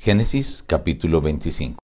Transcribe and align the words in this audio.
Génesis 0.00 0.62
capítulo 0.64 1.20
25 1.20 1.76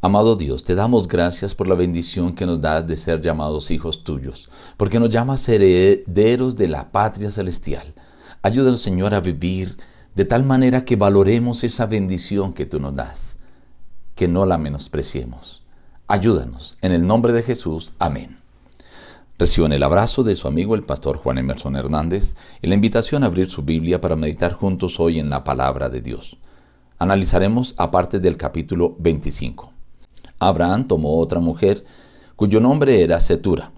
Amado 0.00 0.34
Dios, 0.34 0.64
te 0.64 0.74
damos 0.74 1.06
gracias 1.06 1.54
por 1.54 1.68
la 1.68 1.76
bendición 1.76 2.34
que 2.34 2.44
nos 2.44 2.60
das 2.60 2.84
de 2.88 2.96
ser 2.96 3.22
llamados 3.22 3.70
hijos 3.70 4.02
tuyos, 4.02 4.50
porque 4.76 4.98
nos 4.98 5.10
llamas 5.10 5.48
herederos 5.48 6.56
de 6.56 6.66
la 6.66 6.90
patria 6.90 7.30
celestial. 7.30 7.84
Ayúdanos, 8.42 8.80
Señor, 8.80 9.14
a 9.14 9.20
vivir 9.20 9.76
de 10.16 10.24
tal 10.24 10.42
manera 10.42 10.84
que 10.84 10.96
valoremos 10.96 11.62
esa 11.62 11.86
bendición 11.86 12.52
que 12.52 12.66
tú 12.66 12.80
nos 12.80 12.96
das, 12.96 13.36
que 14.16 14.26
no 14.26 14.44
la 14.44 14.58
menospreciemos. 14.58 15.62
Ayúdanos, 16.08 16.76
en 16.82 16.90
el 16.90 17.06
nombre 17.06 17.32
de 17.32 17.44
Jesús. 17.44 17.92
Amén. 18.00 18.38
Reciban 19.38 19.72
el 19.72 19.84
abrazo 19.84 20.24
de 20.24 20.34
su 20.34 20.48
amigo 20.48 20.74
el 20.74 20.82
pastor 20.82 21.16
Juan 21.16 21.38
Emerson 21.38 21.76
Hernández 21.76 22.34
y 22.60 22.66
la 22.66 22.74
invitación 22.74 23.22
a 23.22 23.26
abrir 23.26 23.48
su 23.48 23.62
Biblia 23.62 24.00
para 24.00 24.16
meditar 24.16 24.52
juntos 24.52 24.98
hoy 24.98 25.20
en 25.20 25.30
la 25.30 25.44
palabra 25.44 25.88
de 25.88 26.00
Dios. 26.00 26.36
Analizaremos 27.02 27.74
aparte 27.78 28.20
del 28.20 28.36
capítulo 28.36 28.94
25. 29.00 29.72
Abraham 30.38 30.86
tomó 30.86 31.18
otra 31.18 31.40
mujer 31.40 31.84
cuyo 32.36 32.60
nombre 32.60 33.02
era 33.02 33.18
Setura. 33.18 33.72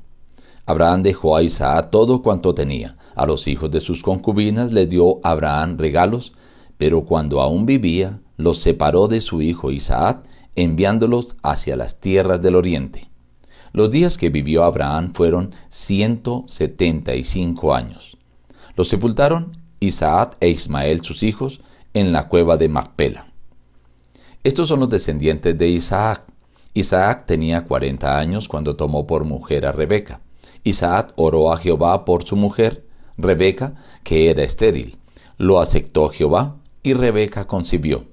Abraham 0.67 1.03
dejó 1.03 1.35
a 1.35 1.43
Isaac 1.43 1.89
todo 1.91 2.21
cuanto 2.21 2.55
tenía. 2.55 2.99
A 3.15 3.25
los 3.25 3.49
hijos 3.49 3.71
de 3.71 3.81
sus 3.81 4.03
concubinas 4.03 4.73
le 4.73 4.87
dio 4.87 5.21
Abraham 5.23 5.79
regalos, 5.79 6.35
pero 6.77 7.07
cuando 7.07 7.41
aún 7.41 7.65
vivía, 7.65 8.21
los 8.37 8.59
separó 8.59 9.09
de 9.09 9.23
su 9.23 9.41
hijo 9.41 9.71
Isaac, 9.71 10.23
enviándolos 10.55 11.37
hacia 11.43 11.79
las 11.79 12.01
tierras 12.01 12.43
del 12.43 12.57
oriente. 12.57 13.09
Los 13.73 13.91
días 13.91 14.19
que 14.19 14.29
vivió 14.29 14.65
Abraham 14.65 15.15
fueron 15.15 15.53
175 15.71 17.75
años. 17.75 18.19
Los 18.77 18.89
sepultaron 18.89 19.57
Isaac 19.81 20.37
e 20.41 20.51
Ismael 20.51 21.01
sus 21.01 21.23
hijos, 21.23 21.63
en 21.95 22.13
la 22.13 22.29
cueva 22.29 22.57
de 22.57 22.69
Macpela. 22.69 23.33
Estos 24.43 24.69
son 24.69 24.81
los 24.81 24.91
descendientes 24.91 25.57
de 25.57 25.69
Isaac. 25.69 26.25
Isaac 26.75 27.25
tenía 27.27 27.65
40 27.65 28.19
años 28.19 28.49
cuando 28.49 28.77
tomó 28.77 29.07
por 29.07 29.25
mujer 29.25 29.65
a 29.65 29.73
Rebeca. 29.73 30.21
Isaac 30.65 31.13
oró 31.17 31.53
a 31.53 31.57
Jehová 31.57 32.05
por 32.05 32.25
su 32.25 32.37
mujer, 32.37 32.85
Rebeca, 33.17 33.75
que 34.03 34.29
era 34.29 34.43
estéril. 34.43 34.99
Lo 35.39 35.61
aceptó 35.61 36.09
Jehová 36.09 36.57
y 36.83 36.95
Rebeca 36.95 37.47
concibió. 37.47 38.05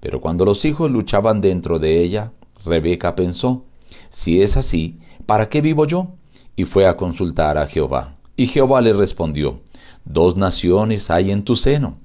Pero 0.00 0.20
cuando 0.20 0.44
los 0.44 0.64
hijos 0.64 0.90
luchaban 0.90 1.40
dentro 1.40 1.78
de 1.78 2.02
ella, 2.02 2.32
Rebeca 2.64 3.14
pensó, 3.14 3.64
si 4.08 4.42
es 4.42 4.56
así, 4.56 4.98
¿para 5.26 5.48
qué 5.48 5.60
vivo 5.60 5.86
yo? 5.86 6.08
Y 6.56 6.64
fue 6.64 6.86
a 6.86 6.96
consultar 6.96 7.56
a 7.56 7.66
Jehová. 7.66 8.16
Y 8.36 8.46
Jehová 8.46 8.80
le 8.80 8.92
respondió, 8.92 9.60
dos 10.04 10.36
naciones 10.36 11.10
hay 11.10 11.30
en 11.30 11.44
tu 11.44 11.56
seno, 11.56 11.98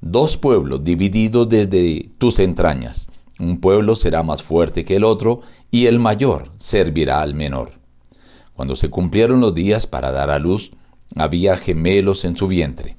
dos 0.00 0.36
pueblos 0.36 0.84
divididos 0.84 1.48
desde 1.48 2.10
tus 2.18 2.38
entrañas. 2.38 3.08
Un 3.40 3.60
pueblo 3.60 3.94
será 3.94 4.22
más 4.22 4.42
fuerte 4.42 4.84
que 4.84 4.96
el 4.96 5.04
otro, 5.04 5.40
y 5.70 5.86
el 5.86 5.98
mayor 5.98 6.50
servirá 6.56 7.20
al 7.20 7.34
menor. 7.34 7.72
Cuando 8.54 8.74
se 8.74 8.90
cumplieron 8.90 9.40
los 9.40 9.54
días 9.54 9.86
para 9.86 10.10
dar 10.10 10.30
a 10.30 10.38
luz, 10.38 10.72
había 11.14 11.56
gemelos 11.56 12.24
en 12.24 12.36
su 12.36 12.48
vientre. 12.48 12.96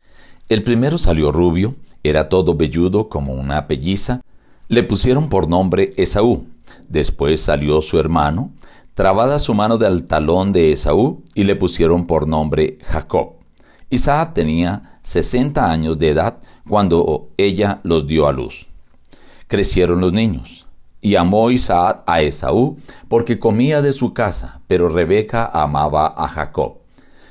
El 0.47 0.63
primero 0.63 0.97
salió 0.97 1.31
rubio, 1.31 1.75
era 2.03 2.29
todo 2.29 2.55
velludo 2.55 3.09
como 3.09 3.33
una 3.33 3.67
pelliza. 3.67 4.21
Le 4.67 4.83
pusieron 4.83 5.29
por 5.29 5.49
nombre 5.49 5.91
Esaú. 5.97 6.47
Después 6.87 7.41
salió 7.41 7.81
su 7.81 7.99
hermano, 7.99 8.51
trabada 8.93 9.39
su 9.39 9.53
mano 9.53 9.77
del 9.77 10.05
talón 10.05 10.53
de 10.53 10.71
Esaú, 10.71 11.23
y 11.35 11.43
le 11.43 11.55
pusieron 11.55 12.07
por 12.07 12.27
nombre 12.27 12.77
Jacob. 12.83 13.38
Isaac 13.91 14.33
tenía 14.35 14.99
sesenta 15.01 15.71
años 15.71 15.97
de 15.97 16.09
edad 16.09 16.37
cuando 16.67 17.29
ella 17.37 17.79
los 17.83 18.05
dio 18.05 18.27
a 18.27 18.31
luz. 18.31 18.67
Crecieron 19.47 19.99
los 19.99 20.13
niños, 20.13 20.67
y 21.01 21.15
amó 21.15 21.49
Isaac 21.49 22.03
a 22.05 22.21
Esaú 22.21 22.77
porque 23.07 23.39
comía 23.39 23.81
de 23.81 23.93
su 23.93 24.13
casa, 24.13 24.61
pero 24.67 24.89
Rebeca 24.89 25.45
amaba 25.45 26.13
a 26.15 26.27
Jacob. 26.27 26.75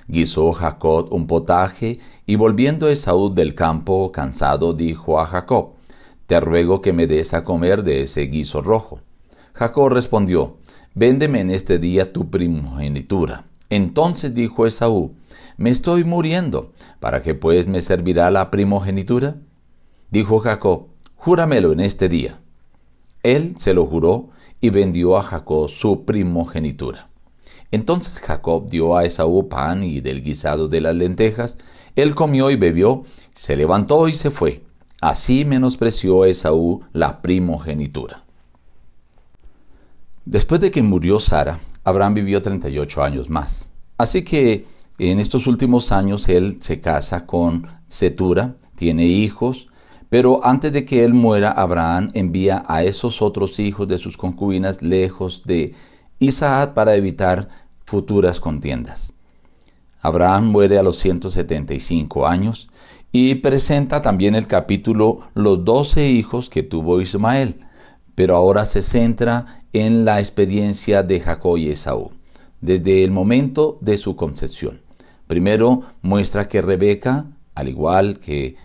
Guisó 0.08 0.52
Jacob 0.52 1.12
un 1.12 1.26
potaje, 1.26 2.00
y 2.26 2.36
volviendo 2.36 2.88
Esaú 2.88 3.32
del 3.32 3.54
campo 3.54 4.10
cansado, 4.10 4.72
dijo 4.72 5.20
a 5.20 5.26
Jacob, 5.26 5.74
Te 6.26 6.40
ruego 6.40 6.80
que 6.80 6.92
me 6.92 7.06
des 7.06 7.34
a 7.34 7.44
comer 7.44 7.84
de 7.84 8.02
ese 8.02 8.22
guiso 8.22 8.62
rojo. 8.62 9.00
Jacob 9.54 9.90
respondió, 9.90 10.56
Véndeme 10.94 11.40
en 11.40 11.50
este 11.50 11.78
día 11.78 12.12
tu 12.12 12.28
primogenitura. 12.28 13.44
Entonces 13.70 14.34
dijo 14.34 14.66
Esaú, 14.66 15.12
Me 15.58 15.70
estoy 15.70 16.04
muriendo, 16.04 16.70
¿para 17.00 17.20
qué 17.20 17.34
pues 17.34 17.66
me 17.66 17.82
servirá 17.82 18.30
la 18.30 18.48
primogenitura? 18.48 19.38
Dijo 20.08 20.38
Jacob, 20.38 20.86
Júramelo 21.16 21.72
en 21.72 21.80
este 21.80 22.08
día. 22.08 22.38
Él 23.24 23.56
se 23.58 23.74
lo 23.74 23.84
juró 23.84 24.30
y 24.60 24.70
vendió 24.70 25.18
a 25.18 25.22
Jacob 25.24 25.68
su 25.68 26.04
primogenitura. 26.04 27.10
Entonces 27.72 28.20
Jacob 28.20 28.70
dio 28.70 28.96
a 28.96 29.04
Esaú 29.04 29.48
pan 29.48 29.82
y 29.82 30.00
del 30.00 30.22
guisado 30.22 30.68
de 30.68 30.80
las 30.80 30.94
lentejas. 30.94 31.58
Él 31.96 32.14
comió 32.14 32.52
y 32.52 32.56
bebió, 32.56 33.02
se 33.34 33.56
levantó 33.56 34.06
y 34.06 34.14
se 34.14 34.30
fue. 34.30 34.62
Así 35.00 35.44
menospreció 35.44 36.24
Esaú 36.24 36.84
la 36.92 37.20
primogenitura. 37.20 38.22
Después 40.24 40.60
de 40.60 40.70
que 40.70 40.84
murió 40.84 41.18
Sara, 41.18 41.58
Abraham 41.82 42.14
vivió 42.14 42.42
38 42.42 43.02
años 43.02 43.28
más. 43.28 43.72
Así 43.96 44.22
que 44.22 44.77
en 44.98 45.20
estos 45.20 45.46
últimos 45.46 45.92
años 45.92 46.28
él 46.28 46.58
se 46.60 46.80
casa 46.80 47.24
con 47.24 47.66
Setura, 47.86 48.56
tiene 48.74 49.06
hijos, 49.06 49.68
pero 50.08 50.44
antes 50.44 50.72
de 50.72 50.84
que 50.84 51.04
él 51.04 51.14
muera, 51.14 51.50
Abraham 51.50 52.10
envía 52.14 52.64
a 52.66 52.82
esos 52.82 53.22
otros 53.22 53.58
hijos 53.60 53.86
de 53.88 53.98
sus 53.98 54.16
concubinas 54.16 54.82
lejos 54.82 55.42
de 55.44 55.74
Isaac 56.18 56.74
para 56.74 56.96
evitar 56.96 57.48
futuras 57.84 58.40
contiendas. 58.40 59.14
Abraham 60.00 60.46
muere 60.46 60.78
a 60.78 60.82
los 60.82 60.96
175 60.96 62.26
años 62.26 62.68
y 63.12 63.36
presenta 63.36 64.02
también 64.02 64.34
el 64.34 64.46
capítulo 64.46 65.20
los 65.34 65.64
doce 65.64 66.08
hijos 66.08 66.50
que 66.50 66.62
tuvo 66.62 67.00
Ismael, 67.00 67.60
pero 68.14 68.36
ahora 68.36 68.64
se 68.64 68.82
centra 68.82 69.64
en 69.72 70.04
la 70.04 70.20
experiencia 70.20 71.02
de 71.02 71.20
Jacob 71.20 71.56
y 71.56 71.70
Esaú, 71.70 72.10
desde 72.60 73.04
el 73.04 73.10
momento 73.10 73.78
de 73.80 73.98
su 73.98 74.16
concepción. 74.16 74.87
Primero 75.28 75.82
muestra 76.02 76.48
que 76.48 76.60
Rebeca, 76.60 77.26
al 77.54 77.68
igual 77.68 78.18
que 78.18 78.56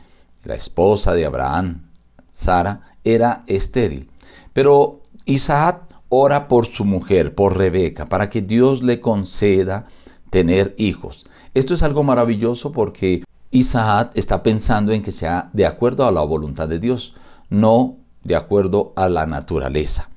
la 0.43 0.55
esposa 0.55 1.13
de 1.13 1.25
Abraham, 1.25 1.83
Sara, 2.31 2.97
era 3.03 3.43
estéril. 3.45 4.09
Pero 4.53 5.01
Isaac 5.25 5.83
ora 6.09 6.47
por 6.47 6.65
su 6.65 6.85
mujer, 6.85 7.35
por 7.35 7.55
Rebeca, 7.55 8.07
para 8.07 8.29
que 8.29 8.41
Dios 8.41 8.81
le 8.81 8.99
conceda 8.99 9.85
tener 10.31 10.73
hijos. 10.79 11.27
Esto 11.53 11.75
es 11.75 11.83
algo 11.83 12.03
maravilloso 12.03 12.71
porque 12.71 13.23
Isaac 13.51 14.09
está 14.15 14.41
pensando 14.41 14.91
en 14.91 15.03
que 15.03 15.11
sea 15.11 15.51
de 15.53 15.67
acuerdo 15.67 16.07
a 16.07 16.11
la 16.11 16.21
voluntad 16.21 16.67
de 16.67 16.79
Dios, 16.79 17.13
no 17.51 17.97
de 18.23 18.35
acuerdo 18.35 18.93
a 18.95 19.07
la 19.09 19.27
naturaleza 19.27 20.09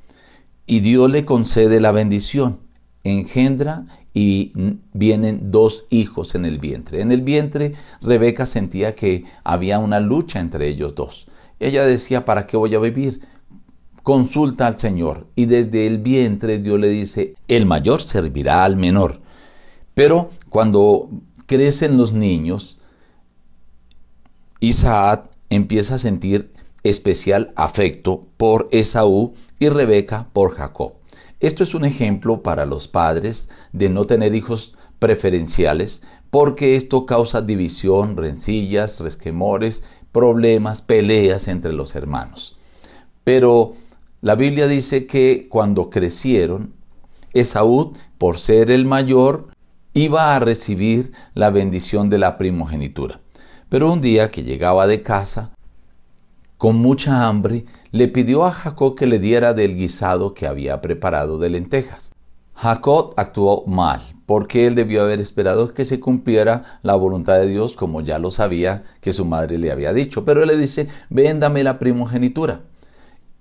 y 0.67 0.81
Dios 0.81 1.11
le 1.11 1.25
concede 1.25 1.81
la 1.81 1.93
bendición, 1.93 2.59
engendra 3.11 3.87
y 4.13 4.53
vienen 4.93 5.51
dos 5.51 5.85
hijos 5.91 6.35
en 6.35 6.45
el 6.45 6.59
vientre. 6.59 7.01
En 7.01 7.13
el 7.13 7.23
vientre 7.23 7.75
Rebeca 8.01 8.47
sentía 8.47 8.95
que 8.95 9.25
había 9.45 9.79
una 9.79 10.01
lucha 10.01 10.41
entre 10.41 10.69
ellos 10.69 10.95
dos. 10.95 11.27
Ella 11.61 11.85
decía, 11.85 12.25
¿para 12.25 12.47
qué 12.47 12.57
voy 12.57 12.75
a 12.75 12.79
vivir? 12.79 13.21
Consulta 14.03 14.67
al 14.67 14.79
Señor 14.79 15.27
y 15.35 15.47
desde 15.47 15.87
el 15.87 15.99
vientre 15.99 16.59
Dios 16.59 16.79
le 16.79 16.89
dice, 16.89 17.35
el 17.49 17.67
mayor 17.67 18.01
servirá 18.01 18.65
al 18.65 18.77
menor. 18.77 19.21
Pero 19.95 20.31
cuando 20.49 21.11
crecen 21.47 21.97
los 21.97 22.13
niños, 22.13 22.79
Isaac 24.61 25.31
empieza 25.51 25.97
a 25.97 25.99
sentir 25.99 26.53
especial 26.83 27.53
afecto 27.57 28.27
por 28.37 28.69
Esaú 28.73 29.35
y 29.59 29.69
Rebeca 29.69 30.29
por 30.33 30.55
Jacob. 30.55 30.96
Esto 31.41 31.63
es 31.63 31.75
un 31.75 31.85
ejemplo 31.85 32.43
para 32.43 32.65
los 32.65 32.89
padres 32.89 33.51
de 33.73 33.91
no 33.91 34.05
tener 34.07 34.35
hijos 34.35 34.75
preferenciales 34.99 36.03
porque 36.31 36.77
esto 36.77 37.05
causa 37.07 37.43
división, 37.43 38.17
rencillas, 38.17 39.01
resquemores, 39.01 39.85
problemas, 40.13 40.81
peleas 40.81 41.49
entre 41.49 41.73
los 41.73 41.95
hermanos. 41.95 42.57
Pero 43.23 43.75
la 44.23 44.35
Biblia 44.35 44.67
dice 44.67 45.07
que 45.07 45.47
cuando 45.51 45.91
crecieron, 45.91 46.73
Esaú, 47.35 47.93
por 48.17 48.39
ser 48.39 48.71
el 48.71 48.87
mayor, 48.87 49.49
iba 49.93 50.35
a 50.35 50.41
recibir 50.41 51.13
la 51.35 51.51
bendición 51.51 52.09
de 52.09 52.19
la 52.19 52.39
primogenitura. 52.39 53.21
Pero 53.69 53.93
un 53.93 54.01
día 54.01 54.31
que 54.31 54.43
llegaba 54.43 54.87
de 54.87 55.03
casa, 55.03 55.53
con 56.59 56.77
mucha 56.77 57.27
hambre, 57.27 57.65
le 57.91 58.09
pidió 58.09 58.45
a 58.45 58.51
Jacob 58.51 58.95
que 58.95 59.07
le 59.07 59.19
diera 59.19 59.53
del 59.53 59.77
guisado 59.77 60.35
que 60.35 60.47
había 60.47 60.81
preparado 60.81 61.39
de 61.39 61.51
lentejas. 61.51 62.13
Jacob 62.55 63.13
actuó 63.19 63.67
mal, 63.67 64.01
porque 64.25 64.67
él 64.67 64.75
debió 64.75 65.03
haber 65.03 65.21
esperado 65.21 65.75
que 65.75 65.85
se 65.85 66.01
cumpliera 66.01 66.81
la 66.83 66.95
voluntad 66.95 67.39
de 67.39 67.47
Dios, 67.47 67.77
como 67.77 68.01
ya 68.01 68.19
lo 68.19 68.31
sabía 68.31 68.83
que 69.01 69.13
su 69.13 69.27
madre 69.27 69.59
le 69.59 69.71
había 69.71 69.93
dicho. 69.93 70.25
Pero 70.25 70.43
él 70.43 70.49
le 70.49 70.57
dice, 70.57 70.89
véndame 71.11 71.63
la 71.63 71.79
primogenitura. 71.79 72.63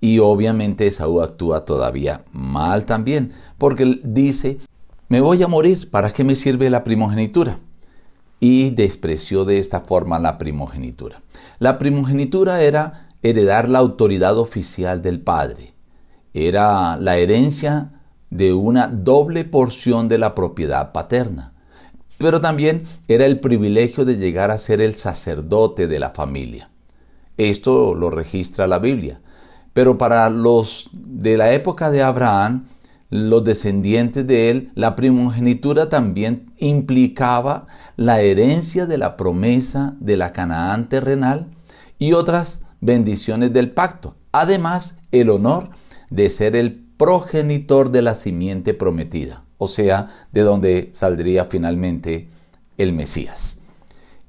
Y 0.00 0.18
obviamente 0.18 0.86
Esaú 0.86 1.22
actúa 1.22 1.64
todavía 1.64 2.24
mal 2.32 2.84
también, 2.84 3.32
porque 3.56 4.00
dice, 4.04 4.58
me 5.08 5.22
voy 5.22 5.42
a 5.42 5.48
morir, 5.48 5.90
¿para 5.90 6.12
qué 6.12 6.22
me 6.22 6.34
sirve 6.34 6.68
la 6.68 6.84
primogenitura? 6.84 7.58
Y 8.38 8.70
despreció 8.70 9.46
de 9.46 9.58
esta 9.58 9.80
forma 9.80 10.18
la 10.18 10.36
primogenitura. 10.36 11.22
La 11.58 11.78
primogenitura 11.78 12.60
era 12.60 13.05
heredar 13.28 13.68
la 13.68 13.78
autoridad 13.80 14.38
oficial 14.38 15.02
del 15.02 15.20
padre. 15.20 15.74
Era 16.34 16.96
la 16.96 17.16
herencia 17.16 17.92
de 18.30 18.52
una 18.52 18.88
doble 18.88 19.44
porción 19.44 20.08
de 20.08 20.18
la 20.18 20.34
propiedad 20.34 20.92
paterna. 20.92 21.52
Pero 22.18 22.40
también 22.40 22.84
era 23.08 23.26
el 23.26 23.40
privilegio 23.40 24.04
de 24.04 24.16
llegar 24.16 24.50
a 24.50 24.58
ser 24.58 24.80
el 24.80 24.96
sacerdote 24.96 25.86
de 25.86 25.98
la 25.98 26.10
familia. 26.10 26.70
Esto 27.36 27.94
lo 27.94 28.10
registra 28.10 28.66
la 28.66 28.78
Biblia. 28.78 29.20
Pero 29.72 29.98
para 29.98 30.30
los 30.30 30.88
de 30.92 31.36
la 31.36 31.52
época 31.52 31.90
de 31.90 32.02
Abraham, 32.02 32.66
los 33.10 33.44
descendientes 33.44 34.26
de 34.26 34.50
él, 34.50 34.70
la 34.74 34.96
primogenitura 34.96 35.88
también 35.88 36.52
implicaba 36.58 37.66
la 37.96 38.20
herencia 38.20 38.86
de 38.86 38.98
la 38.98 39.16
promesa 39.16 39.94
de 40.00 40.16
la 40.16 40.32
Canaán 40.32 40.88
terrenal 40.88 41.48
y 41.98 42.14
otras 42.14 42.62
bendiciones 42.80 43.52
del 43.52 43.70
pacto. 43.70 44.14
Además, 44.32 44.96
el 45.12 45.30
honor 45.30 45.70
de 46.10 46.30
ser 46.30 46.56
el 46.56 46.72
progenitor 46.96 47.90
de 47.90 48.02
la 48.02 48.14
simiente 48.14 48.74
prometida, 48.74 49.44
o 49.58 49.68
sea, 49.68 50.08
de 50.32 50.42
donde 50.42 50.90
saldría 50.92 51.46
finalmente 51.46 52.28
el 52.78 52.92
Mesías. 52.92 53.58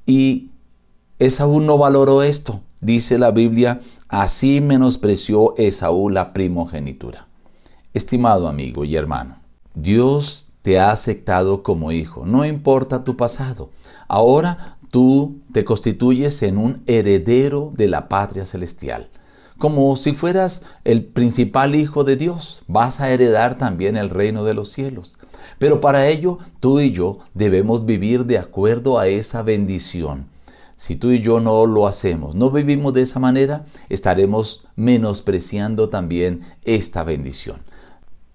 Y 0.06 0.52
Esaú 1.20 1.62
no 1.62 1.78
valoró 1.78 2.24
esto. 2.24 2.62
Dice 2.80 3.18
la 3.18 3.32
Biblia, 3.32 3.82
así 4.08 4.62
menospreció 4.62 5.56
Esaú 5.58 6.10
la 6.10 6.34
primogenitura. 6.34 7.28
Estimado 7.94 8.48
amigo 8.48 8.86
y 8.86 8.96
hermano, 8.96 9.40
Dios 9.74 10.46
te 10.62 10.80
ha 10.80 10.92
aceptado 10.92 11.64
como 11.64 11.92
hijo, 11.92 12.26
no 12.26 12.46
importa 12.46 13.04
tu 13.04 13.18
pasado. 13.18 13.70
Ahora 14.08 14.77
tú 14.90 15.42
te 15.52 15.64
constituyes 15.64 16.42
en 16.44 16.58
un 16.58 16.84
heredero 16.86 17.72
de 17.76 17.88
la 17.88 18.10
patria 18.10 18.46
celestial 18.46 19.10
como 19.58 19.96
si 19.96 20.14
fueras 20.14 20.62
el 20.84 21.04
principal 21.04 21.76
hijo 21.76 22.04
de 22.04 22.16
Dios. 22.16 22.64
Vas 22.68 23.00
a 23.00 23.12
heredar 23.12 23.58
también 23.58 23.98
el 23.98 24.10
reino 24.10 24.44
de 24.44 24.54
los 24.54 24.70
cielos. 24.70 25.18
Pero 25.60 25.82
para 25.82 26.08
ello 26.08 26.38
tú 26.60 26.80
y 26.80 26.92
yo 26.92 27.20
debemos 27.34 27.86
vivir 27.86 28.26
de 28.26 28.38
acuerdo 28.38 29.00
a 29.00 29.08
esa 29.08 29.42
bendición. 29.42 30.28
Si 30.76 30.96
tú 30.96 31.12
y 31.12 31.22
yo 31.22 31.40
no 31.40 31.66
lo 31.66 31.88
hacemos, 31.88 32.36
no 32.36 32.52
vivimos 32.52 32.94
de 32.94 33.02
esa 33.02 33.20
manera, 33.20 33.66
estaremos 33.90 34.68
menospreciando 34.76 35.90
también 35.90 36.42
esta 36.66 37.04
bendición. 37.04 37.64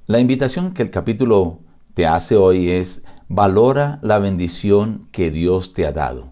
La 0.08 0.18
invitación 0.18 0.74
que 0.74 0.82
el 0.82 0.90
capítulo 0.90 1.58
te 1.94 2.06
hace 2.06 2.36
hoy 2.36 2.70
es, 2.70 3.02
valora 3.28 4.00
la 4.02 4.18
bendición 4.18 5.06
que 5.12 5.30
Dios 5.30 5.72
te 5.72 5.86
ha 5.86 5.92
dado, 5.92 6.31